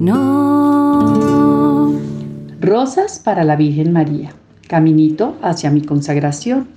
no. 0.00 0.30
Rosas 2.60 3.18
para 3.18 3.44
la 3.44 3.56
Virgen 3.56 3.92
María. 3.92 4.34
Caminito 4.68 5.36
hacia 5.42 5.70
mi 5.70 5.82
consagración. 5.82 6.68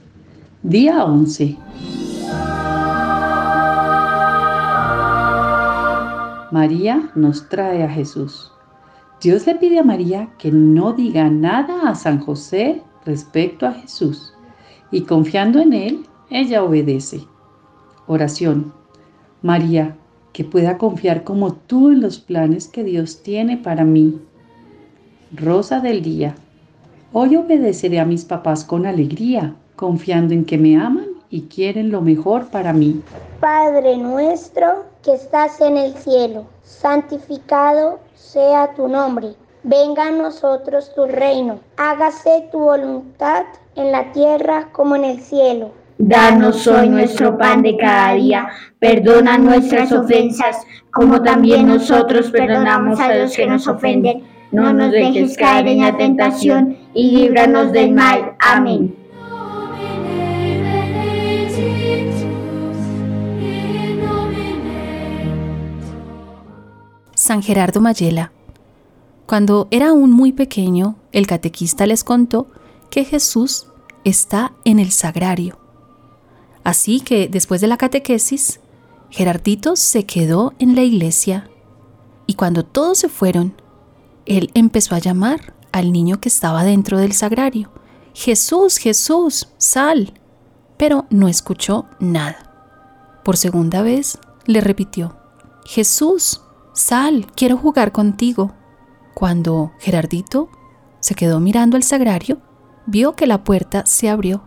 Día 0.62 1.04
11. 1.06 1.58
María 6.52 7.12
nos 7.16 7.50
trae 7.50 7.84
a 7.84 7.90
Jesús. 7.90 8.52
Dios 9.22 9.48
le 9.48 9.56
pide 9.56 9.80
a 9.80 9.84
María 9.84 10.30
que 10.38 10.52
no 10.52 10.94
diga 10.94 11.30
nada 11.30 11.90
a 11.90 11.96
San 11.96 12.20
José 12.20 12.84
respecto 13.06 13.66
a 13.66 13.74
Jesús 13.74 14.34
y 14.92 15.02
confiando 15.02 15.60
en 15.60 15.74
él, 15.74 16.08
ella 16.30 16.64
obedece. 16.64 17.26
Oración. 18.06 18.74
María, 19.42 19.98
que 20.34 20.44
pueda 20.44 20.78
confiar 20.78 21.24
como 21.24 21.54
tú 21.54 21.92
en 21.92 22.02
los 22.02 22.20
planes 22.20 22.68
que 22.68 22.84
Dios 22.84 23.22
tiene 23.24 23.58
para 23.58 23.86
mí. 23.86 24.20
Rosa 25.32 25.80
del 25.80 26.02
día. 26.02 26.36
Hoy 27.14 27.36
obedeceré 27.36 28.00
a 28.00 28.06
mis 28.06 28.26
papás 28.26 28.64
con 28.64 28.86
alegría, 28.86 29.56
confiando 29.76 30.34
en 30.34 30.46
que 30.46 30.58
me 30.58 30.76
aman 30.76 31.08
y 31.30 31.44
quieren 31.44 31.92
lo 31.92 32.02
mejor 32.02 32.48
para 32.48 32.74
mí. 32.74 33.02
Padre 33.40 33.98
nuestro 33.98 34.86
que 35.04 35.14
estás 35.14 35.62
en 35.62 35.78
el 35.78 35.94
cielo, 35.94 36.46
santificado 36.64 38.00
sea 38.16 38.74
tu 38.76 38.88
nombre. 38.88 39.36
Venga 39.64 40.08
a 40.08 40.12
nosotros 40.12 40.94
tu 40.96 41.06
reino. 41.06 41.60
Hágase 41.78 42.50
tu 42.52 42.60
voluntad 42.60 43.46
en 43.76 43.92
la 43.92 44.12
tierra 44.12 44.70
como 44.72 44.96
en 44.96 45.06
el 45.06 45.20
cielo. 45.20 45.72
Danos 45.98 46.66
hoy 46.68 46.90
nuestro 46.90 47.38
pan 47.38 47.62
de 47.62 47.78
cada 47.78 48.14
día. 48.14 48.48
Perdona 48.80 49.38
nuestras 49.38 49.92
ofensas, 49.92 50.58
como 50.92 51.22
también 51.22 51.68
nosotros 51.68 52.32
perdonamos 52.32 53.00
a 53.00 53.16
los 53.16 53.36
que 53.36 53.46
nos 53.46 53.68
ofenden. 53.68 54.24
No 54.52 54.74
nos 54.74 54.92
dejes 54.92 55.38
caer 55.38 55.68
en 55.68 55.82
la 55.82 55.96
tentación 55.96 56.78
y 56.94 57.12
líbranos 57.12 57.72
del 57.72 57.92
mal. 57.92 58.34
Amén. 58.40 58.96
San 67.16 67.42
Gerardo 67.42 67.80
Mayela. 67.80 68.32
Cuando 69.26 69.68
era 69.72 69.90
aún 69.90 70.12
muy 70.12 70.34
pequeño, 70.34 70.98
el 71.12 71.28
catequista 71.28 71.86
les 71.86 72.04
contó 72.04 72.48
que 72.90 73.06
Jesús 73.06 73.68
está 74.04 74.52
en 74.66 74.80
el 74.80 74.92
sagrario 74.92 75.63
Así 76.64 77.02
que 77.02 77.28
después 77.28 77.62
de 77.62 77.68
la 77.68 77.78
catequesis, 77.78 78.60
Gerardito 79.10 79.76
se 79.76 80.06
quedó 80.06 80.54
en 80.60 80.76
la 80.76 80.82
iglesia 80.82 81.50
y 82.26 82.36
cuando 82.36 82.64
todos 82.64 82.98
se 82.98 83.10
fueron, 83.10 83.54
él 84.26 84.50
empezó 84.54 84.96
a 84.96 85.00
llamar 85.00 85.54
al 85.72 85.92
niño 85.92 86.20
que 86.20 86.30
estaba 86.30 86.64
dentro 86.64 86.98
del 86.98 87.14
sagrario. 87.14 87.72
Jesús, 88.14 88.78
Jesús, 88.78 89.50
sal. 89.58 90.14
Pero 90.78 91.06
no 91.10 91.28
escuchó 91.28 91.86
nada. 92.00 93.22
Por 93.24 93.38
segunda 93.38 93.82
vez 93.82 94.18
le 94.46 94.62
repitió, 94.62 95.18
Jesús, 95.66 96.42
sal, 96.74 97.28
quiero 97.36 97.58
jugar 97.58 97.92
contigo. 97.92 98.54
Cuando 99.14 99.72
Gerardito 99.80 100.50
se 101.00 101.16
quedó 101.16 101.40
mirando 101.40 101.78
al 101.78 101.84
sagrario, 101.84 102.42
vio 102.86 103.16
que 103.16 103.28
la 103.28 103.44
puerta 103.44 103.86
se 103.86 104.10
abrió 104.10 104.44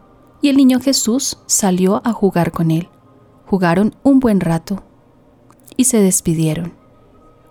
y 0.46 0.48
el 0.48 0.56
niño 0.58 0.78
Jesús 0.78 1.38
salió 1.46 2.00
a 2.04 2.12
jugar 2.12 2.52
con 2.52 2.70
él. 2.70 2.88
Jugaron 3.46 3.96
un 4.04 4.20
buen 4.20 4.38
rato 4.38 4.84
y 5.76 5.86
se 5.86 6.00
despidieron. 6.00 6.72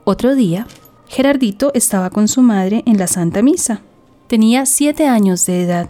Otro 0.05 0.33
día, 0.33 0.65
Gerardito 1.09 1.71
estaba 1.73 2.09
con 2.09 2.29
su 2.29 2.41
madre 2.41 2.83
en 2.85 2.97
la 2.97 3.07
Santa 3.07 3.41
Misa. 3.41 3.81
Tenía 4.27 4.65
siete 4.65 5.07
años 5.07 5.45
de 5.45 5.63
edad 5.63 5.89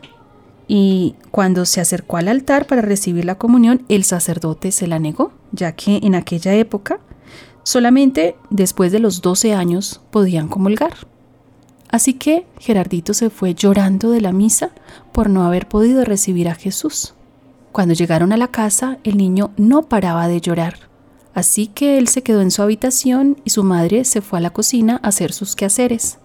y 0.67 1.13
cuando 1.29 1.65
se 1.65 1.79
acercó 1.79 2.17
al 2.17 2.27
altar 2.27 2.65
para 2.65 2.81
recibir 2.81 3.23
la 3.23 3.37
comunión, 3.37 3.85
el 3.87 4.03
sacerdote 4.03 4.71
se 4.71 4.87
la 4.87 4.97
negó, 4.97 5.31
ya 5.51 5.73
que 5.73 5.99
en 6.01 6.15
aquella 6.15 6.55
época 6.55 7.01
solamente 7.61 8.35
después 8.49 8.91
de 8.91 8.97
los 8.97 9.21
doce 9.21 9.53
años 9.53 10.01
podían 10.09 10.47
comulgar. 10.47 10.95
Así 11.95 12.15
que 12.15 12.45
Gerardito 12.59 13.13
se 13.13 13.29
fue 13.29 13.55
llorando 13.55 14.11
de 14.11 14.19
la 14.19 14.33
misa 14.33 14.71
por 15.13 15.29
no 15.29 15.45
haber 15.45 15.69
podido 15.69 16.03
recibir 16.03 16.49
a 16.49 16.55
Jesús. 16.55 17.13
Cuando 17.71 17.93
llegaron 17.93 18.33
a 18.33 18.37
la 18.37 18.49
casa, 18.49 18.97
el 19.05 19.15
niño 19.15 19.51
no 19.55 19.83
paraba 19.83 20.27
de 20.27 20.41
llorar. 20.41 20.89
Así 21.33 21.67
que 21.67 21.97
él 21.97 22.09
se 22.09 22.21
quedó 22.21 22.41
en 22.41 22.51
su 22.51 22.61
habitación 22.61 23.37
y 23.45 23.51
su 23.51 23.63
madre 23.63 24.03
se 24.03 24.19
fue 24.19 24.39
a 24.39 24.41
la 24.41 24.49
cocina 24.49 24.99
a 25.03 25.07
hacer 25.07 25.31
sus 25.31 25.55
quehaceres. 25.55 26.17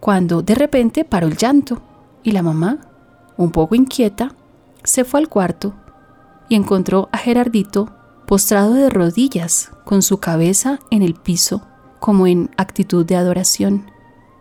Cuando 0.00 0.40
de 0.40 0.54
repente 0.54 1.04
paró 1.04 1.26
el 1.26 1.36
llanto 1.36 1.82
y 2.22 2.30
la 2.30 2.42
mamá, 2.42 2.78
un 3.36 3.50
poco 3.50 3.74
inquieta, 3.74 4.34
se 4.82 5.04
fue 5.04 5.20
al 5.20 5.28
cuarto 5.28 5.74
y 6.48 6.54
encontró 6.54 7.10
a 7.12 7.18
Gerardito 7.18 7.94
postrado 8.26 8.72
de 8.72 8.88
rodillas 8.88 9.72
con 9.84 10.00
su 10.00 10.20
cabeza 10.20 10.78
en 10.90 11.02
el 11.02 11.12
piso 11.12 11.66
como 12.00 12.26
en 12.26 12.48
actitud 12.56 13.04
de 13.04 13.16
adoración. 13.16 13.97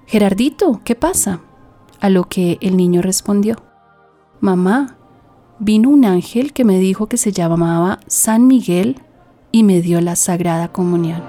Gerardito, 0.09 0.79
¿qué 0.85 0.95
pasa? 0.95 1.41
A 2.00 2.09
lo 2.09 2.29
que 2.29 2.57
el 2.62 2.78
niño 2.78 3.01
respondió, 3.01 3.57
Mamá, 4.40 4.95
vino 5.59 5.90
un 5.90 6.06
ángel 6.06 6.53
que 6.53 6.63
me 6.63 6.79
dijo 6.79 7.07
que 7.07 7.18
se 7.18 7.34
llamaba 7.34 8.00
San 8.07 8.47
Miguel 8.47 9.01
y 9.51 9.63
me 9.63 9.81
dio 9.81 10.00
la 10.00 10.16
Sagrada 10.16 10.69
Comunión. 10.69 11.22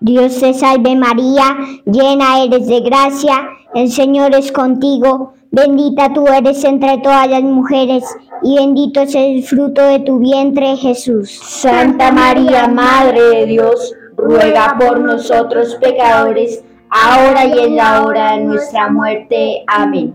Dios 0.00 0.40
te 0.40 0.54
salve 0.54 0.96
María, 0.96 1.58
llena 1.84 2.42
eres 2.42 2.66
de 2.66 2.80
gracia, 2.80 3.50
el 3.74 3.92
Señor 3.92 4.34
es 4.34 4.50
contigo 4.50 5.34
Bendita 5.52 6.12
tú 6.12 6.28
eres 6.28 6.62
entre 6.62 6.98
todas 6.98 7.28
las 7.28 7.42
mujeres, 7.42 8.04
y 8.42 8.56
bendito 8.56 9.00
es 9.00 9.14
el 9.14 9.42
fruto 9.42 9.82
de 9.82 10.00
tu 10.00 10.18
vientre, 10.18 10.76
Jesús. 10.76 11.30
Santa 11.30 12.10
María, 12.12 12.68
Madre 12.68 13.20
de 13.20 13.46
Dios, 13.46 13.94
ruega 14.16 14.76
por 14.78 15.00
nosotros 15.00 15.76
pecadores, 15.80 16.62
ahora 16.90 17.46
y 17.46 17.58
en 17.58 17.76
la 17.76 18.02
hora 18.02 18.32
de 18.32 18.44
nuestra 18.44 18.90
muerte. 18.90 19.64
Amén. 19.66 20.14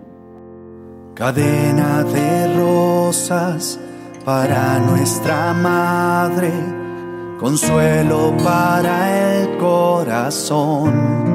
Cadena 1.13 2.03
de 2.03 2.53
rosas 2.57 3.79
para 4.25 4.79
nuestra 4.79 5.53
Madre, 5.53 6.51
consuelo 7.39 8.33
para 8.43 9.39
el 9.39 9.57
corazón 9.57 11.34